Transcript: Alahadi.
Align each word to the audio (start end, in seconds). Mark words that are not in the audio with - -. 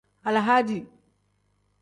Alahadi. 0.27 0.79